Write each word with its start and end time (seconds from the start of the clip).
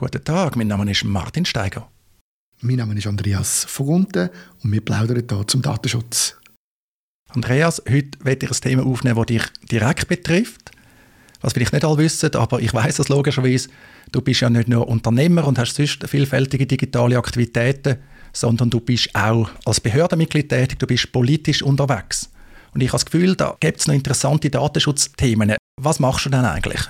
Guten 0.00 0.22
Tag, 0.22 0.54
mein 0.54 0.68
Name 0.68 0.88
ist 0.88 1.02
Martin 1.02 1.44
Steiger. 1.44 1.90
Mein 2.60 2.76
Name 2.76 2.96
ist 2.96 3.08
Andreas 3.08 3.64
Vogunten 3.64 4.30
und 4.62 4.70
wir 4.70 4.80
plaudern 4.80 5.24
hier 5.28 5.46
zum 5.48 5.60
Datenschutz. 5.60 6.36
Andreas, 7.30 7.82
heute 7.90 8.16
werde 8.22 8.46
ich 8.46 8.52
ein 8.52 8.60
Thema 8.60 8.86
aufnehmen, 8.86 9.16
das 9.16 9.26
dich 9.26 9.42
direkt 9.72 10.06
betrifft. 10.06 10.70
Was 11.40 11.52
vielleicht 11.52 11.72
nicht 11.72 11.84
alle 11.84 11.98
wissen, 11.98 12.32
aber 12.36 12.60
ich 12.60 12.72
weiß 12.72 13.00
es 13.00 13.08
logischerweise. 13.08 13.70
Du 14.12 14.20
bist 14.20 14.40
ja 14.40 14.48
nicht 14.48 14.68
nur 14.68 14.86
Unternehmer 14.86 15.44
und 15.44 15.58
hast 15.58 15.74
sonst 15.74 16.08
vielfältige 16.08 16.64
digitale 16.64 17.18
Aktivitäten, 17.18 17.96
sondern 18.32 18.70
du 18.70 18.78
bist 18.78 19.12
auch 19.16 19.50
als 19.64 19.80
Behördenmitglied 19.80 20.48
tätig, 20.48 20.78
du 20.78 20.86
bist 20.86 21.10
politisch 21.10 21.60
unterwegs. 21.60 22.30
Und 22.72 22.82
ich 22.82 22.90
habe 22.90 23.02
das 23.02 23.06
Gefühl, 23.06 23.34
da 23.34 23.56
gibt 23.58 23.80
es 23.80 23.88
noch 23.88 23.94
interessante 23.96 24.48
Datenschutzthemen. 24.48 25.56
Was 25.80 25.98
machst 25.98 26.26
du 26.26 26.30
denn 26.30 26.44
eigentlich? 26.44 26.88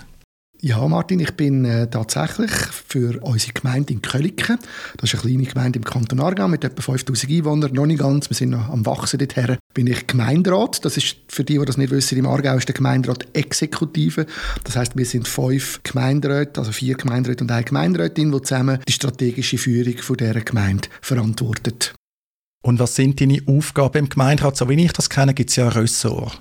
Ja, 0.61 0.87
Martin, 0.89 1.21
ich 1.21 1.31
bin 1.35 1.65
äh, 1.65 1.89
tatsächlich 1.89 2.51
für 2.51 3.23
unsere 3.23 3.53
Gemeinde 3.53 3.93
in 3.93 4.03
Köliken, 4.03 4.59
das 4.97 5.15
ist 5.15 5.21
eine 5.21 5.31
kleine 5.31 5.49
Gemeinde 5.49 5.79
im 5.79 5.85
Kanton 5.85 6.19
Aargau 6.19 6.49
mit 6.49 6.65
etwa 6.65 6.83
5000 6.83 7.31
Einwohnern, 7.31 7.73
noch 7.75 7.87
nicht 7.87 8.01
ganz, 8.01 8.29
wir 8.29 8.37
sind 8.37 8.51
noch 8.51 8.69
am 8.69 8.85
Wachsen 8.85 9.21
dorthin, 9.21 9.57
bin 9.73 9.87
ich 9.87 10.09
Gemeinderat. 10.09 10.85
Das 10.85 10.97
ist, 10.97 11.17
für 11.29 11.45
die, 11.45 11.59
die 11.59 11.65
das 11.65 11.77
nicht 11.77 11.93
wissen, 11.93 12.19
im 12.19 12.27
Aargau 12.27 12.57
ist 12.57 12.67
der 12.67 12.75
Gemeinderat 12.75 13.29
Exekutive. 13.37 14.27
Das 14.65 14.75
heißt, 14.75 14.97
wir 14.97 15.07
sind 15.07 15.29
fünf 15.29 15.81
Gemeinderäte, 15.85 16.59
also 16.59 16.73
vier 16.73 16.97
Gemeinderäte 16.97 17.45
und 17.45 17.53
eine 17.53 17.63
Gemeinderätin, 17.63 18.33
die 18.33 18.43
zusammen 18.43 18.81
die 18.89 18.93
strategische 18.93 19.59
Führung 19.59 19.99
von 19.99 20.17
dieser 20.17 20.41
Gemeinde 20.41 20.89
verantwortet. 21.01 21.95
Und 22.65 22.81
was 22.81 22.97
sind 22.97 23.21
deine 23.21 23.41
Aufgaben 23.47 23.99
im 23.99 24.09
Gemeinderat? 24.09 24.57
So 24.57 24.69
wie 24.69 24.85
ich 24.85 24.93
das 24.93 25.09
kenne, 25.09 25.35
gibt 25.35 25.51
es 25.51 25.57
ja 25.57 25.67
ein 25.67 25.73
Ressort. 25.73 26.41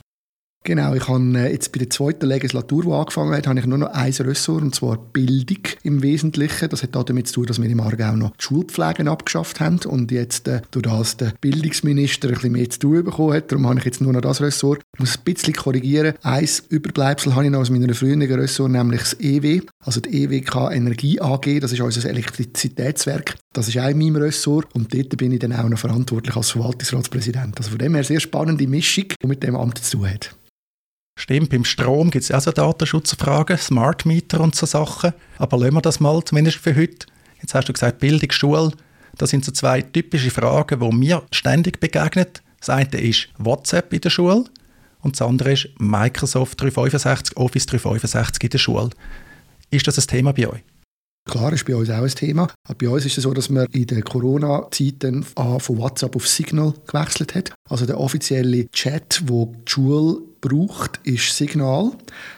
Genau, 0.67 0.93
ich 0.95 1.07
habe 1.07 1.23
äh, 1.37 1.51
jetzt 1.53 1.71
bei 1.71 1.79
der 1.79 1.89
zweiten 1.89 2.25
Legislatur, 2.25 2.83
die 2.83 2.91
angefangen 2.91 3.33
hat, 3.33 3.47
habe 3.47 3.57
ich 3.57 3.65
nur 3.65 3.77
noch 3.77 3.87
ein 3.87 4.11
Ressort, 4.11 4.63
und 4.63 4.75
zwar 4.75 4.97
Bildung 4.97 5.63
im 5.83 6.03
Wesentlichen. 6.03 6.67
Das 6.67 6.83
hat 6.83 6.93
damit 6.93 7.29
zu 7.29 7.35
tun, 7.35 7.45
dass 7.45 7.61
wir 7.61 7.69
im 7.69 7.79
Aargau 7.79 8.17
noch 8.17 8.31
die 8.31 8.43
Schulpflegen 8.43 9.07
abgeschafft 9.07 9.61
haben 9.61 9.79
und 9.85 10.11
jetzt 10.11 10.49
äh, 10.49 10.61
durch 10.71 10.83
das 10.83 11.15
der 11.15 11.31
Bildungsminister 11.39 12.27
ein 12.27 12.33
bisschen 12.33 12.51
mehr 12.51 12.69
zu 12.69 12.79
tun 12.79 13.05
bekommen 13.05 13.33
hat. 13.33 13.49
Darum 13.49 13.65
habe 13.65 13.79
ich 13.79 13.85
jetzt 13.85 14.01
nur 14.01 14.11
noch 14.11 14.19
das 14.19 14.41
Ressort. 14.41 14.81
Ich 14.93 14.99
muss 14.99 15.17
ein 15.17 15.23
bisschen 15.23 15.53
korrigieren. 15.53 16.15
Ein 16.21 16.49
Überbleibsel 16.67 17.33
habe 17.33 17.45
ich 17.45 17.51
noch 17.51 17.59
aus 17.59 17.69
meiner 17.69 17.93
früheren 17.93 18.21
Ressort, 18.23 18.71
nämlich 18.71 18.99
das 18.99 19.17
EW, 19.21 19.61
also 19.85 20.01
die 20.01 20.23
EWK 20.23 20.71
Energie 20.73 21.21
AG. 21.21 21.61
Das 21.61 21.71
ist 21.71 21.79
unser 21.79 22.09
Elektrizitätswerk. 22.09 23.35
Das 23.53 23.69
ist 23.69 23.77
auch 23.77 23.87
in 23.87 23.99
meinem 23.99 24.17
Ressort 24.17 24.67
und 24.75 24.93
dort 24.93 25.15
bin 25.15 25.31
ich 25.31 25.39
dann 25.39 25.53
auch 25.53 25.69
noch 25.69 25.79
verantwortlich 25.79 26.35
als 26.35 26.51
Verwaltungsratspräsident. 26.51 27.57
Also 27.57 27.69
von 27.69 27.79
dem 27.79 27.93
her 27.93 27.99
eine 27.99 28.03
sehr 28.03 28.19
spannende 28.19 28.67
Mischung, 28.67 29.05
die 29.23 29.27
mit 29.27 29.43
dem 29.43 29.55
Amt 29.55 29.77
zu 29.77 29.99
tun 29.99 30.09
hat. 30.09 30.35
Stimmt, 31.19 31.49
beim 31.49 31.65
Strom 31.65 32.11
gibt 32.11 32.23
es 32.23 32.31
auch 32.31 32.41
so 32.41 32.51
Datenschutzfragen, 32.51 33.57
Smart 33.57 34.05
Meter 34.05 34.39
und 34.39 34.55
so 34.55 34.67
Sachen. 34.67 35.13
Aber 35.39 35.57
lassen 35.57 35.73
wir 35.73 35.81
das 35.81 35.99
mal, 35.99 36.23
zumindest 36.23 36.59
für 36.59 36.75
heute. 36.75 37.07
Jetzt 37.41 37.55
hast 37.55 37.67
du 37.67 37.73
gesagt, 37.73 37.97
Bildung, 37.97 38.31
Schule. 38.31 38.71
Das 39.17 39.31
sind 39.31 39.43
so 39.43 39.51
zwei 39.51 39.81
typische 39.81 40.29
Fragen, 40.29 40.79
die 40.79 40.95
mir 40.95 41.23
ständig 41.31 41.79
begegnen. 41.79 42.27
Das 42.59 42.69
eine 42.69 43.01
ist 43.01 43.29
WhatsApp 43.39 43.91
in 43.93 44.01
der 44.01 44.11
Schule 44.11 44.45
und 45.01 45.19
das 45.19 45.27
andere 45.27 45.53
ist 45.53 45.69
Microsoft 45.79 46.61
365, 46.61 47.35
Office 47.35 47.65
365 47.65 48.43
in 48.43 48.49
der 48.51 48.57
Schule. 48.59 48.89
Ist 49.71 49.87
das 49.87 49.97
ein 49.97 50.05
Thema 50.05 50.33
bei 50.33 50.47
euch? 50.47 50.63
Klar, 51.25 51.51
ist 51.51 51.65
bei 51.65 51.75
uns 51.75 51.89
auch 51.89 52.03
ein 52.03 52.09
Thema. 52.09 52.47
Bei 52.77 52.87
uns 52.87 53.05
ist 53.05 53.17
es 53.17 53.23
so, 53.23 53.33
dass 53.33 53.49
man 53.49 53.65
in 53.73 53.87
der 53.87 54.01
Corona-Zeit 54.01 55.03
von 55.35 55.77
WhatsApp 55.77 56.15
auf 56.15 56.27
Signal 56.27 56.73
gewechselt 56.85 57.35
hat. 57.35 57.53
Also 57.69 57.85
der 57.85 57.99
offizielle 57.99 58.69
Chat, 58.69 59.23
wo 59.25 59.53
die 59.67 59.71
Schule 59.71 60.21
braucht, 60.47 60.99
ist 61.03 61.35
Signal. 61.35 61.91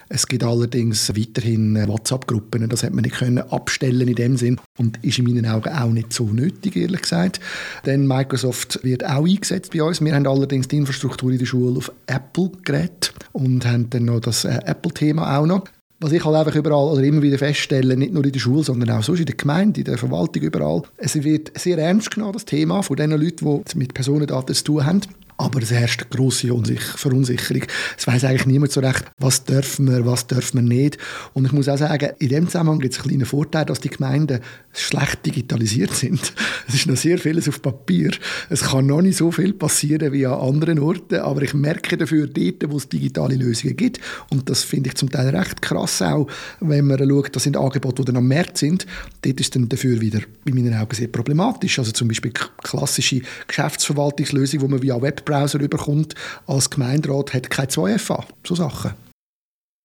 Es 0.10 0.28
gibt 0.28 0.44
allerdings 0.44 1.16
weiterhin 1.16 1.88
WhatsApp-Gruppen. 1.88 2.68
Das 2.70 2.84
hat 2.84 2.94
man 2.94 3.04
nicht 3.04 3.18
können 3.18 3.40
abstellen 3.40 4.08
in 4.08 4.16
dem 4.16 4.38
Sinn 4.38 4.60
und 4.78 5.04
ist 5.04 5.20
in 5.20 5.26
meinen 5.26 5.46
Augen 5.46 5.70
auch 5.70 5.92
nicht 5.92 6.14
so 6.14 6.26
nötig, 6.26 6.76
ehrlich 6.76 7.04
gesagt. 7.04 7.40
Denn 7.86 8.08
Microsoft 8.08 8.80
wird 8.84 9.06
auch 9.06 9.26
eingesetzt 9.26 9.72
bei 9.72 9.84
uns. 9.84 10.02
Wir 10.02 10.16
haben 10.16 10.28
allerdings 10.28 10.68
die 10.68 10.78
Infrastruktur 10.78 11.32
in 11.32 11.40
der 11.40 11.46
Schule 11.46 11.78
auf 11.78 11.92
Apple-Geräten 12.08 13.14
und 13.34 13.66
haben 13.66 13.90
dann 13.90 14.06
noch 14.06 14.20
das 14.20 14.46
äh, 14.46 14.60
Apple-Thema 14.66 15.38
auch 15.38 15.46
noch. 15.46 15.66
Was 16.02 16.14
ich 16.14 16.24
halt 16.24 16.36
einfach 16.38 16.56
überall 16.56 16.94
oder 16.94 17.04
immer 17.04 17.22
wieder 17.22 17.38
feststelle, 17.38 17.98
nicht 17.98 18.14
nur 18.14 18.24
in 18.24 18.32
der 18.32 18.40
Schule, 18.40 18.64
sondern 18.64 18.90
auch 18.92 19.04
sonst 19.04 19.20
in 19.20 19.26
der 19.26 19.36
Gemeinde, 19.36 19.82
in 19.82 19.86
der 19.86 19.98
Verwaltung, 19.98 20.44
überall, 20.44 20.84
es 20.96 21.22
wird 21.22 21.52
sehr 21.60 21.78
ernst 21.78 22.12
genommen, 22.12 22.34
das 22.34 22.46
Thema 22.46 22.82
von 22.84 22.96
den 22.96 23.12
Leuten, 23.12 23.64
die 23.66 23.78
mit 23.78 23.94
Personendaten 23.94 24.56
zu 24.56 24.64
tun 24.64 24.86
haben. 24.86 25.02
Aber 25.40 25.62
es 25.62 25.72
herrscht 25.72 26.02
eine 26.02 26.10
grosse 26.10 26.50
Verunsicherung. 26.98 27.64
Es 27.98 28.06
weiß 28.06 28.26
eigentlich 28.26 28.46
niemand 28.46 28.74
so 28.74 28.82
recht, 28.82 29.06
was 29.20 29.46
dürfen 29.46 29.90
wir, 29.90 30.06
was 30.06 30.28
dürfen 30.28 30.58
wir 30.58 30.76
nicht. 30.76 30.98
Und 31.34 31.46
ich 31.46 31.54
muss 31.54 31.70
auch 31.70 31.78
sagen, 31.78 32.12
in 32.20 32.28
dem 32.28 32.48
Zusammenhang 32.48 32.80
gibt 32.80 32.94
es 32.94 33.00
einen 33.00 33.08
kleinen 33.08 33.26
Vorteil, 33.26 33.64
dass 33.64 33.80
die 33.80 33.90
Gemeinden 33.90 34.42
schlecht 34.74 35.26
digitalisiert 35.26 35.94
sind. 35.94 36.34
Es 36.68 36.76
ist 36.76 36.88
noch 36.88 36.98
sehr 36.98 37.18
vieles 37.18 37.50
auf 37.50 37.64
Papier. 37.64 38.12
Es 38.50 38.62
kann 38.62 38.86
noch 38.86 39.02
nicht 39.02 39.18
so 39.18 39.32
viel 39.32 39.54
passieren 39.54 40.14
wie 40.14 40.28
an 40.28 40.40
anderen 40.40 40.78
Orten, 40.78 41.16
aber 41.16 41.42
ich 41.42 41.56
merke 41.56 41.98
dafür 41.98 42.28
dort, 42.28 42.72
wo 42.72 42.78
es 42.78 42.88
digitale 42.88 43.36
Lösungen 43.36 43.76
gibt. 43.76 44.00
Und 44.30 44.50
das 44.50 44.64
finde 44.64 44.90
ich 44.90 44.96
zum 44.96 45.10
Teil 45.10 45.36
recht 45.36 45.64
krass 45.64 46.04
auch, 46.04 46.28
wenn 46.60 46.86
man 46.86 47.00
schaut, 47.00 47.36
das 47.36 47.44
sind 47.44 47.58
Angebote, 47.58 48.04
die 48.04 48.06
dann 48.06 48.18
am 48.18 48.28
März 48.28 48.60
sind. 48.60 48.86
Dort 49.24 49.40
ist 49.40 49.56
dann 49.56 49.68
dafür 49.68 50.00
wieder 50.00 50.20
in 50.46 50.54
meinen 50.54 50.76
Augen 50.76 50.94
sehr 50.94 51.08
problematisch. 51.08 51.80
Also 51.80 51.92
zum 51.92 52.08
Beispiel 52.08 52.34
klassische 52.62 53.22
Geschäftsverwaltungslösungen, 53.48 54.68
die 54.68 54.72
man 54.72 54.84
via 54.84 55.02
Web 55.02 55.26
Webbrowser 55.30 55.60
überkommt 55.60 56.16
als 56.48 56.70
Gemeinderat, 56.70 57.34
hat 57.34 57.50
kein 57.50 57.68
2FA. 57.68 58.24
So 58.46 58.56
Sachen. 58.56 58.94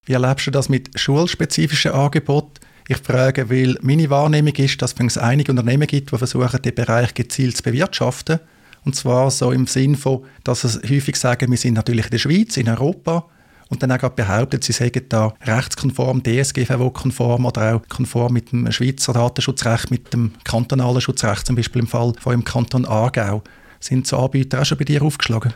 Wie 0.06 0.12
erlebst 0.12 0.46
du 0.46 0.50
das 0.50 0.68
mit 0.68 0.98
schulspezifischen 0.98 1.92
Angeboten? 1.92 2.60
Ich 2.88 2.98
frage, 2.98 3.48
weil 3.48 3.78
meine 3.80 4.10
Wahrnehmung 4.10 4.54
ist, 4.56 4.82
dass 4.82 4.94
es 4.98 5.18
einige 5.18 5.52
Unternehmen 5.52 5.86
gibt, 5.86 6.12
die 6.12 6.18
versuchen, 6.18 6.60
den 6.60 6.74
Bereich 6.74 7.14
gezielt 7.14 7.56
zu 7.56 7.62
bewirtschaften. 7.62 8.40
Und 8.84 8.94
zwar 8.94 9.30
so 9.30 9.50
im 9.52 9.66
Sinn 9.66 9.96
von, 9.96 10.24
dass 10.44 10.60
sie 10.60 10.80
häufig 10.94 11.16
sagen, 11.16 11.50
wir 11.50 11.56
sind 11.56 11.74
natürlich 11.74 12.04
in 12.04 12.10
der 12.10 12.18
Schweiz, 12.18 12.58
in 12.58 12.68
Europa, 12.68 13.24
und 13.70 13.82
dann 13.82 13.92
auch 13.92 14.10
behauptet, 14.10 14.62
sie 14.62 14.72
seien 14.72 14.92
da 15.08 15.32
rechtskonform, 15.42 16.22
DSGVO-konform 16.22 17.46
oder 17.46 17.76
auch 17.76 17.88
konform 17.88 18.34
mit 18.34 18.52
dem 18.52 18.70
Schweizer 18.70 19.14
Datenschutzrecht, 19.14 19.90
mit 19.90 20.12
dem 20.12 20.32
kantonalen 20.44 21.00
Schutzrecht, 21.00 21.46
zum 21.46 21.56
Beispiel 21.56 21.80
im 21.80 21.88
Fall 21.88 22.12
von 22.20 22.34
im 22.34 22.44
Kanton 22.44 22.84
Aargau. 22.84 23.42
Sind 23.84 24.06
so 24.06 24.16
Anbieter 24.16 24.62
auch 24.62 24.64
schon 24.64 24.78
bei 24.78 24.84
dir 24.84 25.02
aufgeschlagen? 25.02 25.52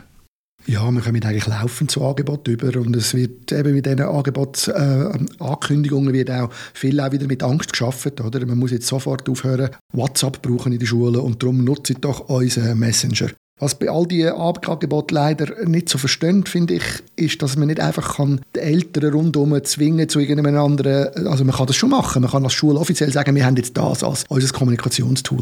Ja, 0.67 0.91
wir 0.91 1.01
kommen 1.01 1.23
eigentlich 1.23 1.47
laufend 1.47 1.89
zu 1.89 2.05
Angeboten 2.05 2.51
über 2.51 2.79
und 2.79 2.95
es 2.95 3.15
wird 3.15 3.51
eben 3.51 3.73
mit 3.73 3.87
diesen 3.87 4.01
Angebotsankündigungen 4.01 6.13
äh, 6.13 6.17
wird 6.19 6.29
auch 6.29 6.51
viel 6.75 6.99
auch 6.99 7.11
wieder 7.11 7.25
mit 7.25 7.41
Angst 7.41 7.71
geschaffen, 7.71 8.11
oder? 8.23 8.45
Man 8.45 8.59
muss 8.59 8.69
jetzt 8.69 8.85
sofort 8.85 9.27
aufhören, 9.27 9.71
WhatsApp 9.93 10.43
brauchen 10.43 10.73
in 10.73 10.77
der 10.77 10.85
Schule 10.85 11.21
und 11.21 11.41
darum 11.41 11.63
nutzt 11.63 11.91
doch 12.01 12.29
unseren 12.29 12.77
Messenger. 12.77 13.31
Was 13.59 13.75
bei 13.75 13.89
all 13.89 14.07
diesen 14.07 14.31
Angeboten 14.31 15.13
leider 15.13 15.65
nicht 15.65 15.89
so 15.89 15.97
verstehen, 15.97 16.45
finde 16.45 16.75
ich, 16.75 16.83
ist, 17.17 17.41
dass 17.41 17.57
man 17.57 17.67
nicht 17.67 17.79
einfach 17.79 18.15
kann 18.15 18.41
die 18.55 18.59
Eltern 18.59 19.13
rundherum 19.13 19.61
zwingen 19.63 20.07
zu 20.07 20.19
irgendeinem 20.19 20.57
anderen, 20.57 21.27
also 21.27 21.43
man 21.43 21.55
kann 21.55 21.67
das 21.67 21.75
schon 21.75 21.89
machen, 21.89 22.21
man 22.21 22.31
kann 22.31 22.43
als 22.43 22.53
Schule 22.53 22.79
offiziell 22.79 23.11
sagen, 23.11 23.35
wir 23.35 23.45
haben 23.45 23.57
jetzt 23.57 23.75
das 23.75 24.03
als 24.03 24.23
unser 24.29 24.53
Kommunikationstool. 24.53 25.41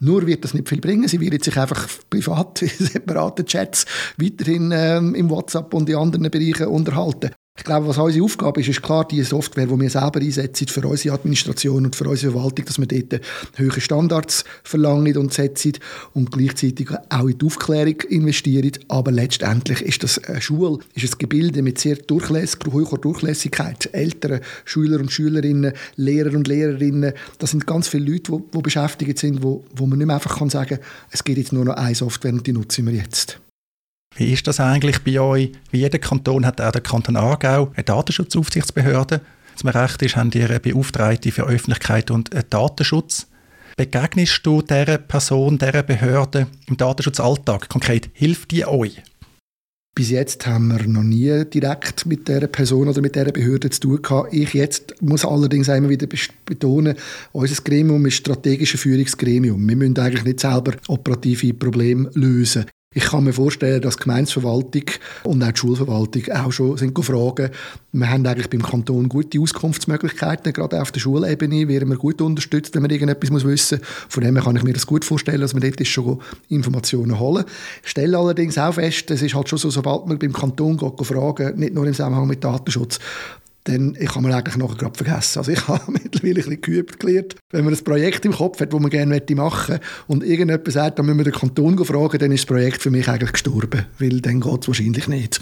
Nur 0.00 0.26
wird 0.26 0.44
das 0.44 0.52
nicht 0.52 0.68
viel 0.68 0.80
bringen, 0.80 1.08
sie 1.08 1.20
wird 1.20 1.42
sich 1.42 1.58
einfach 1.58 1.88
privat, 2.10 2.58
separate 2.78 3.44
Chats 3.44 3.86
weiterhin 4.18 4.70
ähm, 4.74 5.14
im 5.14 5.30
WhatsApp 5.30 5.72
und 5.72 5.88
in 5.88 5.96
anderen 5.96 6.30
Bereichen 6.30 6.66
unterhalten. 6.66 7.30
Ich 7.56 7.62
glaube, 7.62 7.86
was 7.86 7.98
unsere 7.98 8.24
Aufgabe 8.24 8.60
ist, 8.60 8.68
ist 8.68 8.82
klar 8.82 9.06
die 9.06 9.22
Software, 9.22 9.66
die 9.66 9.80
wir 9.80 9.88
selber 9.88 10.20
einsetzen 10.20 10.66
für 10.66 10.86
unsere 10.86 11.14
Administration 11.14 11.86
und 11.86 11.94
für 11.94 12.08
unsere 12.08 12.32
Verwaltung, 12.32 12.66
dass 12.66 12.78
wir 12.78 12.86
dort 12.86 13.22
höhere 13.54 13.80
Standards 13.80 14.44
verlangen 14.64 15.16
und 15.16 15.32
setzen 15.32 15.72
und 16.14 16.32
gleichzeitig 16.32 16.90
auch 17.08 17.26
in 17.28 17.38
die 17.38 17.46
Aufklärung 17.46 18.00
investieren. 18.10 18.72
Aber 18.88 19.12
letztendlich 19.12 19.82
ist 19.82 20.02
das 20.02 20.18
eine 20.24 20.42
Schule, 20.42 20.80
ist 20.94 21.14
ein 21.14 21.18
Gebilde 21.18 21.62
mit 21.62 21.78
sehr 21.78 21.96
Durchläss 21.96 22.58
hoher 22.70 22.98
Durchlässigkeit. 22.98 23.88
Eltern, 23.92 24.40
Schüler 24.64 24.98
und 24.98 25.12
Schülerinnen, 25.12 25.72
Lehrer 25.94 26.34
und 26.34 26.48
Lehrerinnen, 26.48 27.12
das 27.38 27.52
sind 27.52 27.68
ganz 27.68 27.86
viele 27.86 28.10
Leute, 28.10 28.42
die, 28.52 28.62
beschäftigt 28.62 29.18
sind, 29.18 29.44
wo, 29.44 29.64
wo 29.74 29.86
man 29.86 29.98
nicht 29.98 30.08
mehr 30.08 30.16
einfach 30.16 30.38
sagen 30.50 30.76
kann, 30.76 30.86
es 31.12 31.22
gibt 31.22 31.38
jetzt 31.38 31.52
nur 31.52 31.64
noch 31.64 31.76
eine 31.76 31.94
Software 31.94 32.32
und 32.32 32.46
die 32.46 32.52
nutzen 32.52 32.84
wir 32.84 32.94
jetzt. 32.94 33.38
Wie 34.16 34.32
ist 34.32 34.46
das 34.46 34.60
eigentlich 34.60 35.00
bei 35.02 35.18
euch? 35.20 35.52
Wie 35.70 35.78
jeder 35.78 35.98
Kanton 35.98 36.46
hat 36.46 36.60
auch 36.60 36.70
der 36.70 36.80
Kanton 36.80 37.16
Aargau 37.16 37.72
eine 37.74 37.84
Datenschutzaufsichtsbehörde. 37.84 39.20
Zum 39.56 39.70
Recht 39.70 40.02
ist, 40.02 40.16
haben 40.16 40.30
ihr 40.34 40.48
eine 40.48 40.60
Beauftragte 40.60 41.32
für 41.32 41.44
Öffentlichkeit 41.44 42.10
und 42.10 42.30
Datenschutz. 42.50 43.26
Begegnest 43.76 44.40
du 44.44 44.62
dieser 44.62 44.98
Person, 44.98 45.58
dieser 45.58 45.82
Behörde 45.82 46.46
im 46.66 46.76
Datenschutzalltag? 46.76 47.68
Konkret, 47.68 48.08
hilft 48.12 48.52
die 48.52 48.64
euch? 48.64 49.02
Bis 49.96 50.10
jetzt 50.10 50.44
haben 50.46 50.68
wir 50.68 50.86
noch 50.88 51.04
nie 51.04 51.44
direkt 51.44 52.06
mit 52.06 52.26
der 52.26 52.48
Person 52.48 52.88
oder 52.88 53.00
mit 53.00 53.14
der 53.14 53.26
Behörde 53.26 53.70
zu 53.70 53.80
tun 53.80 54.02
gehabt. 54.02 54.34
Ich 54.34 54.52
jetzt 54.52 55.00
muss 55.00 55.24
allerdings 55.24 55.68
immer 55.68 55.88
wieder 55.88 56.08
betonen, 56.44 56.96
unser 57.30 57.62
Gremium 57.62 58.04
ist 58.06 58.14
strategisches 58.14 58.80
Führungsgremium. 58.80 59.68
Wir 59.68 59.76
müssen 59.76 59.98
eigentlich 59.98 60.24
nicht 60.24 60.40
selber 60.40 60.72
operative 60.88 61.54
Probleme 61.54 62.10
lösen. 62.14 62.66
Ich 62.96 63.06
kann 63.06 63.24
mir 63.24 63.32
vorstellen, 63.32 63.82
dass 63.82 63.96
die 63.96 64.04
Gemeinsverwaltung 64.04 64.84
und 65.24 65.42
auch 65.42 65.50
die 65.50 65.58
Schulverwaltung 65.58 66.22
auch 66.32 66.52
schon 66.52 66.76
sind 66.76 66.96
fragen. 67.04 67.50
Wir 67.90 68.08
haben 68.08 68.24
eigentlich 68.24 68.48
beim 68.48 68.62
Kanton 68.62 69.08
gute 69.08 69.40
Auskunftsmöglichkeiten, 69.40 70.52
gerade 70.52 70.80
auf 70.80 70.92
der 70.92 71.00
Schulebene 71.00 71.66
werden 71.66 71.90
wir 71.90 71.96
gut 71.96 72.20
unterstützt, 72.22 72.74
wenn 72.74 72.82
man 72.82 72.92
irgendetwas 72.92 73.30
muss 73.30 73.44
wissen 73.44 73.78
muss. 73.78 73.88
Von 74.08 74.22
dem 74.22 74.36
kann 74.36 74.54
ich 74.54 74.62
mir 74.62 74.72
das 74.72 74.86
gut 74.86 75.04
vorstellen, 75.04 75.40
dass 75.40 75.54
wir 75.54 75.60
dort 75.60 75.84
schon 75.86 76.20
Informationen 76.48 77.18
holen. 77.18 77.44
Ich 77.82 77.90
stelle 77.90 78.16
allerdings 78.16 78.58
auch 78.58 78.74
fest, 78.74 79.10
es 79.10 79.22
ist 79.22 79.34
halt 79.34 79.48
schon 79.48 79.58
so, 79.58 79.70
sobald 79.70 80.06
man 80.06 80.18
beim 80.18 80.32
Kanton 80.32 80.76
geht, 80.76 81.06
fragen, 81.06 81.58
nicht 81.58 81.74
nur 81.74 81.86
im 81.86 81.92
Zusammenhang 81.92 82.28
mit 82.28 82.44
Datenschutz, 82.44 83.00
dann 83.64 83.96
ich 83.98 84.12
kann 84.12 84.22
man 84.22 84.32
eigentlich 84.32 84.56
nachher 84.56 84.76
gerade 84.76 84.96
vergessen. 84.96 85.38
Also 85.38 85.50
ich 85.50 85.68
habe 85.68 85.90
mittlerweile 85.90 86.30
ein 86.30 86.34
bisschen 86.34 86.60
geübt 86.60 87.00
gelernt. 87.00 87.36
Wenn 87.50 87.64
man 87.64 87.74
ein 87.74 87.84
Projekt 87.84 88.24
im 88.24 88.32
Kopf 88.32 88.60
hat, 88.60 88.72
das 88.72 88.80
man 88.80 88.90
gerne 88.90 89.22
machen 89.34 89.74
möchte 89.74 89.80
und 90.06 90.22
irgendjemand 90.22 90.70
sagt, 90.70 90.98
dann 90.98 91.06
müssen 91.06 91.18
wir 91.18 91.24
den 91.24 91.32
Kanton 91.32 91.82
fragen, 91.84 92.18
dann 92.18 92.32
ist 92.32 92.42
das 92.42 92.46
Projekt 92.46 92.82
für 92.82 92.90
mich 92.90 93.08
eigentlich 93.08 93.32
gestorben, 93.32 93.86
weil 93.98 94.20
dann 94.20 94.40
geht 94.40 94.62
es 94.62 94.68
wahrscheinlich 94.68 95.08
nicht. 95.08 95.40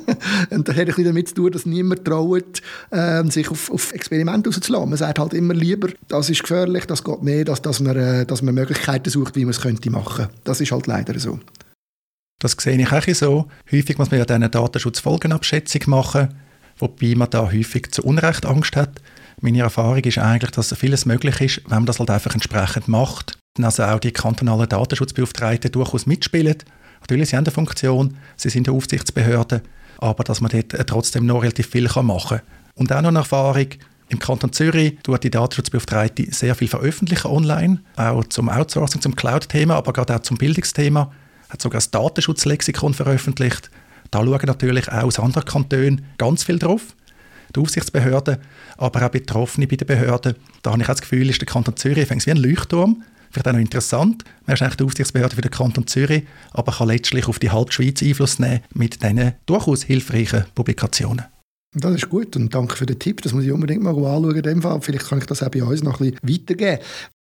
und 0.50 0.68
das 0.68 0.74
hat 0.74 0.80
ein 0.80 0.86
bisschen 0.86 1.04
damit 1.04 1.28
zu 1.28 1.34
tun, 1.34 1.50
dass 1.50 1.66
niemand 1.66 2.04
traut, 2.04 2.62
äh, 2.90 3.24
sich 3.24 3.50
auf, 3.50 3.70
auf 3.70 3.92
Experimente 3.92 4.50
rauszulassen. 4.50 4.90
Man 4.90 4.98
sagt 4.98 5.18
halt 5.18 5.32
immer 5.34 5.54
lieber, 5.54 5.88
das 6.08 6.28
ist 6.28 6.42
gefährlich, 6.42 6.84
das 6.86 7.02
geht 7.02 7.22
mehr, 7.22 7.48
als 7.48 7.62
dass 7.62 7.80
man, 7.80 7.96
äh, 7.96 8.26
dass 8.26 8.42
man 8.42 8.54
Möglichkeiten 8.54 9.08
sucht, 9.08 9.34
wie 9.36 9.44
man 9.44 9.50
es 9.50 9.60
könnte 9.60 9.90
machen. 9.90 10.28
Das 10.44 10.60
ist 10.60 10.72
halt 10.72 10.86
leider 10.86 11.18
so. 11.18 11.40
Das 12.38 12.56
sehe 12.58 12.76
ich 12.76 12.92
auch 12.92 13.14
so. 13.14 13.46
Häufig 13.70 13.98
muss 13.98 14.10
man 14.10 14.18
ja 14.18 14.26
eine 14.26 14.50
Datenschutzfolgenabschätzung 14.50 15.82
machen 15.86 16.28
wobei 16.82 17.14
man 17.14 17.30
da 17.30 17.50
häufig 17.52 17.92
zu 17.92 18.02
Unrecht 18.02 18.44
Angst 18.44 18.74
hat. 18.74 19.00
Meine 19.40 19.60
Erfahrung 19.60 20.00
ist 20.00 20.18
eigentlich, 20.18 20.50
dass 20.50 20.74
vieles 20.76 21.06
möglich 21.06 21.40
ist, 21.40 21.62
wenn 21.68 21.78
man 21.78 21.86
das 21.86 22.00
halt 22.00 22.10
einfach 22.10 22.34
entsprechend 22.34 22.88
macht. 22.88 23.38
Also 23.60 23.84
auch 23.84 24.00
die 24.00 24.10
kantonalen 24.10 24.68
Datenschutzbeauftragten 24.68 25.70
durchaus 25.70 26.06
mitspielen. 26.06 26.56
Natürlich, 27.00 27.30
sie 27.30 27.36
haben 27.36 27.44
eine 27.44 27.52
Funktion, 27.52 28.16
sie 28.36 28.50
sind 28.50 28.68
eine 28.68 28.76
Aufsichtsbehörde, 28.76 29.62
aber 29.98 30.24
dass 30.24 30.40
man 30.40 30.50
dort 30.50 30.74
äh, 30.74 30.84
trotzdem 30.84 31.26
noch 31.26 31.42
relativ 31.42 31.68
viel 31.68 31.88
machen 32.02 32.38
kann. 32.38 32.46
Und 32.74 32.92
auch 32.92 33.00
noch 33.00 33.08
eine 33.08 33.18
Erfahrung, 33.20 33.68
im 34.08 34.18
Kanton 34.18 34.52
Zürich 34.52 34.98
tut 35.02 35.24
die 35.24 35.30
Datenschutzbeauftragte 35.30 36.32
sehr 36.34 36.54
viel 36.54 36.68
veröffentlichen 36.68 37.28
online, 37.28 37.80
auch 37.96 38.24
zum 38.24 38.48
Outsourcing, 38.48 39.00
zum 39.00 39.16
Cloud-Thema, 39.16 39.76
aber 39.76 39.92
gerade 39.92 40.16
auch 40.16 40.20
zum 40.20 40.36
Bildungsthema. 40.36 41.12
Hat 41.48 41.62
sogar 41.62 41.78
das 41.78 41.90
Datenschutzlexikon 41.90 42.92
veröffentlicht. 42.92 43.70
Da 44.12 44.22
schauen 44.22 44.40
natürlich 44.46 44.88
auch 44.92 45.04
aus 45.04 45.18
anderen 45.18 45.46
Kantonen 45.46 46.04
ganz 46.18 46.44
viel 46.44 46.58
drauf. 46.58 46.94
Die 47.56 47.60
Aufsichtsbehörden, 47.60 48.36
aber 48.76 49.06
auch 49.06 49.10
Betroffene 49.10 49.66
bei 49.66 49.76
den 49.76 49.86
Behörden. 49.86 50.34
Da 50.62 50.72
habe 50.72 50.82
ich 50.82 50.88
auch 50.88 50.92
das 50.92 51.00
Gefühl, 51.00 51.28
ist 51.28 51.40
der 51.40 51.46
Kanton 51.46 51.76
Zürich 51.76 52.08
wie 52.08 52.30
ein 52.30 52.36
Leuchtturm. 52.36 53.02
Vielleicht 53.30 53.48
auch 53.48 53.52
noch 53.52 53.58
interessant. 53.58 54.24
Man 54.46 54.54
ist 54.54 54.62
eigentlich 54.62 54.76
die 54.76 54.84
Aufsichtsbehörde 54.84 55.34
für 55.34 55.40
den 55.40 55.50
Kanton 55.50 55.86
Zürich, 55.86 56.24
aber 56.52 56.72
kann 56.72 56.88
letztlich 56.88 57.26
auf 57.26 57.38
die 57.38 57.50
halbe 57.50 57.72
Schweiz 57.72 58.02
Einfluss 58.02 58.38
nehmen 58.38 58.60
mit 58.74 59.02
diesen 59.02 59.32
durchaus 59.46 59.84
hilfreichen 59.84 60.44
Publikationen. 60.54 61.24
Das 61.74 61.94
ist 61.94 62.10
gut 62.10 62.36
und 62.36 62.54
danke 62.54 62.76
für 62.76 62.84
den 62.84 62.98
Tipp. 62.98 63.22
Das 63.22 63.32
muss 63.32 63.44
ich 63.44 63.52
unbedingt 63.52 63.82
mal 63.82 63.90
anschauen. 63.90 64.36
In 64.36 64.42
dem 64.42 64.60
Fall. 64.60 64.78
Vielleicht 64.82 65.08
kann 65.08 65.18
ich 65.18 65.26
das 65.26 65.42
auch 65.42 65.48
bei 65.48 65.62
uns 65.62 65.82
noch 65.82 66.00
ein 66.00 66.12
bisschen 66.12 66.46
weitergeben 66.48 66.82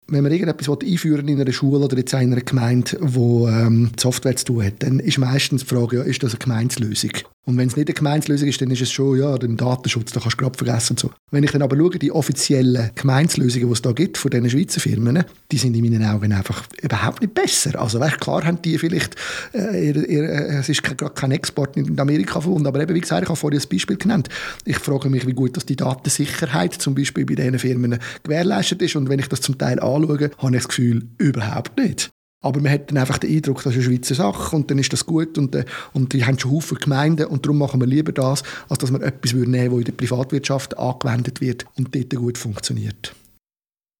wenn 0.07 0.23
man 0.23 0.31
irgendetwas 0.31 0.77
einführen 0.81 1.27
in 1.27 1.39
einer 1.39 1.51
Schule 1.51 1.85
oder 1.85 1.97
jetzt 1.97 2.13
in 2.13 2.31
einer 2.31 2.41
Gemeinde, 2.41 2.97
wo 2.99 3.47
ähm, 3.47 3.91
Software 3.99 4.35
zu 4.35 4.45
tun 4.45 4.65
hat, 4.65 4.83
dann 4.83 4.99
ist 4.99 5.17
meistens 5.17 5.65
die 5.65 5.75
Frage, 5.75 5.97
ja, 5.97 6.03
ist 6.03 6.23
das 6.23 6.33
eine 6.33 6.39
Gemeinslösung? 6.39 7.11
Und 7.45 7.57
wenn 7.57 7.67
es 7.67 7.75
nicht 7.75 7.89
eine 7.89 7.93
Gemeinslösung 7.93 8.47
ist, 8.47 8.61
dann 8.61 8.71
ist 8.71 8.81
es 8.81 8.91
schon, 8.91 9.19
ja, 9.19 9.37
den 9.37 9.57
Datenschutz, 9.57 10.13
da 10.13 10.21
kannst 10.21 10.39
du 10.39 10.43
gerade 10.43 10.57
vergessen 10.57 10.93
und 10.93 10.99
so. 10.99 11.11
Wenn 11.29 11.43
ich 11.43 11.51
dann 11.51 11.61
aber 11.61 11.75
schaue, 11.75 11.99
die 11.99 12.11
offiziellen 12.11 12.91
Gemeinslösungen, 12.95 13.67
die 13.67 13.73
es 13.73 13.81
da 13.81 13.91
gibt 13.91 14.17
von 14.17 14.31
diesen 14.31 14.49
Schweizer 14.49 14.79
Firmen, 14.79 15.25
die 15.51 15.57
sind 15.57 15.75
in 15.75 15.83
meinen 15.83 16.05
Augen 16.05 16.31
einfach 16.31 16.63
überhaupt 16.81 17.19
nicht 17.21 17.33
besser. 17.33 17.81
Also 17.81 17.99
weißt, 17.99 18.21
klar 18.21 18.45
haben 18.45 18.61
die 18.61 18.77
vielleicht, 18.77 19.15
äh, 19.53 19.89
ihr, 19.89 20.09
ihr, 20.09 20.23
äh, 20.23 20.55
es 20.59 20.69
ist 20.69 20.83
gerade 20.83 21.09
kein 21.13 21.31
Export 21.31 21.75
in 21.75 21.99
Amerika 21.99 22.39
verbunden, 22.39 22.67
aber 22.67 22.79
eben, 22.79 22.95
wie 22.95 23.01
gesagt, 23.01 23.23
ich 23.23 23.29
habe 23.29 23.37
vorhin 23.37 23.59
ein 23.59 23.67
Beispiel 23.69 23.97
genannt. 23.97 24.29
Ich 24.63 24.79
frage 24.79 25.09
mich, 25.09 25.27
wie 25.27 25.33
gut 25.33 25.57
dass 25.57 25.65
die 25.65 25.75
Datensicherheit 25.75 26.73
zum 26.73 26.95
Beispiel 26.95 27.25
bei 27.25 27.35
diesen 27.35 27.59
Firmen 27.59 27.99
gewährleistet 28.23 28.81
ist 28.81 28.95
und 28.95 29.09
wenn 29.09 29.19
ich 29.19 29.27
das 29.27 29.41
zum 29.41 29.57
Teil 29.57 29.81
anschaue, 29.81 30.31
habe 30.37 30.55
ich 30.55 30.61
das 30.61 30.67
Gefühl, 30.69 31.09
überhaupt 31.17 31.77
nicht. 31.77 32.12
Aber 32.43 32.59
man 32.61 32.71
hat 32.71 32.91
dann 32.91 32.99
einfach 32.99 33.17
den 33.17 33.35
Eindruck, 33.35 33.63
das 33.63 33.75
ist 33.75 33.87
eine 33.87 33.95
Schweizer 33.95 34.15
Sache 34.15 34.55
und 34.55 34.69
dann 34.69 34.77
ist 34.77 34.93
das 34.93 35.05
gut 35.05 35.37
und, 35.39 35.55
äh, 35.55 35.65
und 35.93 36.13
die 36.13 36.23
haben 36.25 36.37
schon 36.37 36.51
Haufen 36.51 36.77
Gemeinden 36.77 37.25
und 37.25 37.45
darum 37.45 37.57
machen 37.57 37.79
wir 37.79 37.87
lieber 37.87 38.11
das, 38.11 38.43
als 38.69 38.79
dass 38.79 38.91
wir 38.91 39.01
etwas 39.01 39.33
nehmen 39.33 39.51
würden, 39.51 39.69
das 39.71 39.79
in 39.79 39.85
der 39.85 39.91
Privatwirtschaft 39.93 40.77
angewendet 40.77 41.41
wird 41.41 41.65
und 41.77 41.95
dort 41.95 42.15
gut 42.15 42.37
funktioniert. 42.37 43.15